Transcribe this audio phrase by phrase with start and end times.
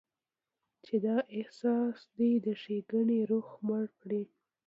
[0.85, 4.23] چې دا احساس دې د ښېګڼې روح مړ کړي.